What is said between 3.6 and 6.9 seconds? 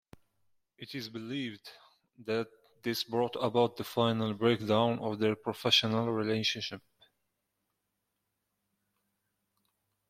the final breakdown of their professional relationship.